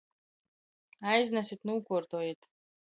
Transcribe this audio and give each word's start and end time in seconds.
Aiznesit, 1.13 1.63
nūkuortojit. 1.73 2.53